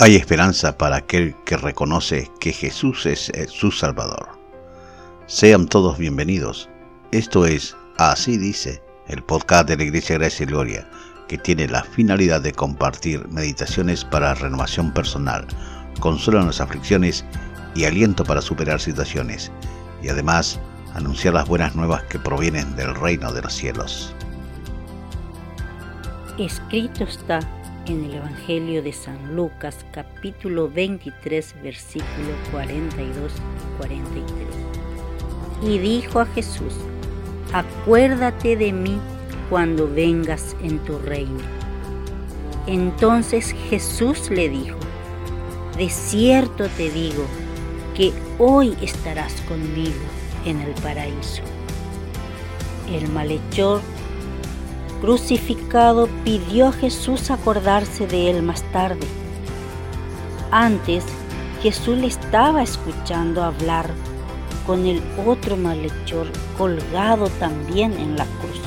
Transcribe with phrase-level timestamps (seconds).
[0.00, 4.28] Hay esperanza para aquel que reconoce que Jesús es eh, su Salvador.
[5.26, 6.70] Sean todos bienvenidos.
[7.10, 10.88] Esto es Así dice, el podcast de la Iglesia Gracia y Gloria,
[11.26, 15.44] que tiene la finalidad de compartir meditaciones para renovación personal,
[15.98, 17.24] consuelo en las aflicciones
[17.74, 19.50] y aliento para superar situaciones,
[20.00, 20.60] y además
[20.94, 24.14] anunciar las buenas nuevas que provienen del reino de los cielos.
[26.38, 27.40] Escrito está
[27.88, 34.48] en el Evangelio de San Lucas capítulo 23 versículo 42 y 43.
[35.62, 36.74] Y dijo a Jesús,
[37.52, 38.98] acuérdate de mí
[39.48, 41.40] cuando vengas en tu reino.
[42.66, 44.78] Entonces Jesús le dijo,
[45.76, 47.24] de cierto te digo
[47.96, 49.96] que hoy estarás conmigo
[50.44, 51.42] en el paraíso.
[52.92, 53.80] El malhechor
[55.00, 59.06] crucificado pidió a Jesús acordarse de él más tarde.
[60.50, 61.04] Antes,
[61.62, 63.90] Jesús le estaba escuchando hablar
[64.66, 68.60] con el otro malhechor colgado también en la cruz.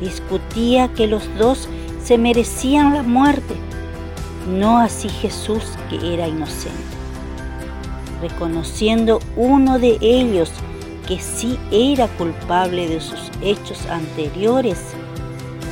[0.00, 1.68] Discutía que los dos
[2.02, 3.54] se merecían la muerte,
[4.48, 6.78] no así Jesús que era inocente.
[8.22, 10.50] Reconociendo uno de ellos
[11.06, 14.78] que sí era culpable de sus hechos anteriores,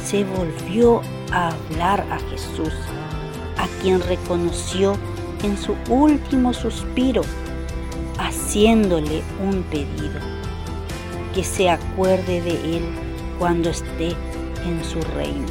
[0.07, 1.01] se volvió
[1.33, 2.73] a hablar a Jesús,
[3.59, 4.97] a quien reconoció
[5.43, 7.23] en su último suspiro,
[8.17, 10.21] haciéndole un pedido,
[11.35, 12.85] que se acuerde de él
[13.41, 14.11] cuando esté
[14.65, 15.47] en su reino.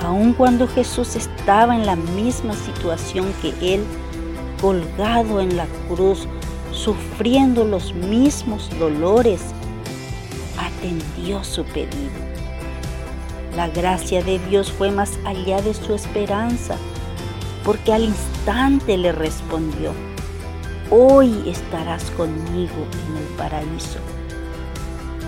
[0.00, 3.84] Aun cuando Jesús estaba en la misma situación que él,
[4.60, 6.26] colgado en la cruz,
[6.72, 9.42] sufriendo los mismos dolores,
[10.58, 12.32] atendió su pedido
[13.56, 16.76] la gracia de Dios fue más allá de su esperanza,
[17.64, 19.92] porque al instante le respondió,
[20.90, 23.98] hoy estarás conmigo en el paraíso.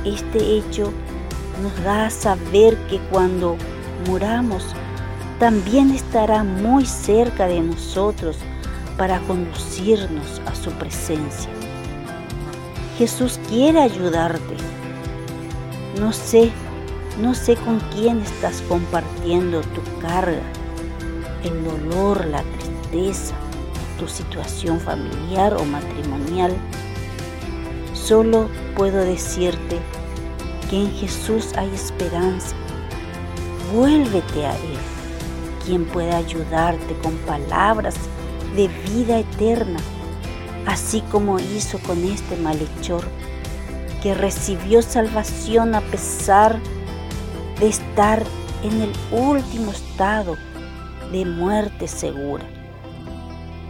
[0.05, 0.93] Este hecho
[1.63, 3.57] nos da a saber que cuando
[4.07, 4.75] muramos,
[5.39, 8.37] también estará muy cerca de nosotros
[8.97, 11.51] para conducirnos a su presencia.
[12.99, 14.57] Jesús quiere ayudarte.
[15.99, 16.51] No sé
[17.21, 20.43] no sé con quién estás compartiendo tu carga,
[21.45, 23.35] el dolor, la tristeza,
[23.99, 26.53] tu situación familiar o matrimonial.
[27.93, 29.79] Solo puedo decirte
[30.69, 32.57] que en Jesús hay esperanza.
[33.73, 34.79] Vuélvete a Él,
[35.65, 37.95] quien puede ayudarte con palabras
[38.57, 39.79] de vida eterna,
[40.67, 43.05] así como hizo con este malhechor
[44.03, 46.84] que recibió salvación a pesar de
[47.59, 48.23] de estar
[48.63, 50.37] en el último estado
[51.13, 52.45] de muerte segura.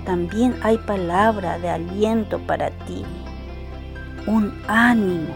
[0.04, 3.04] También hay palabra de aliento para ti,
[4.26, 5.34] un ánimo,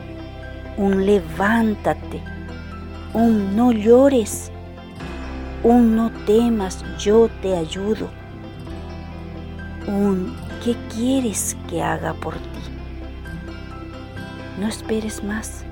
[0.77, 2.23] un levántate,
[3.15, 4.51] un no llores,
[5.63, 8.09] un no temas, yo te ayudo,
[9.87, 12.61] un ¿qué quieres que haga por ti?
[14.61, 15.65] No esperes más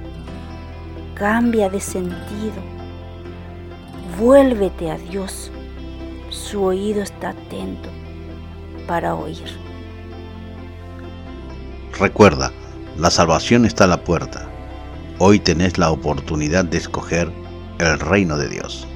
[1.16, 2.54] cambia de sentido.
[4.18, 5.50] Vuélvete a Dios.
[6.28, 7.88] Su oído está atento
[8.86, 9.42] para oír.
[11.98, 12.52] Recuerda,
[12.98, 14.46] la salvación está a la puerta.
[15.18, 17.32] Hoy tenés la oportunidad de escoger
[17.78, 18.86] el reino de Dios.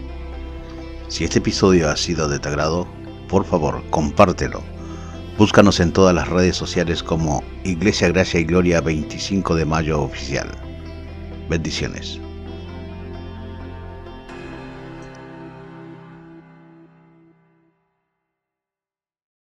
[1.09, 2.86] Si este episodio ha sido de tu agrado,
[3.28, 4.62] por favor, compártelo.
[5.38, 10.69] Búscanos en todas las redes sociales como Iglesia Gracia y Gloria 25 de Mayo Oficial.
[11.50, 12.20] Bendiciones.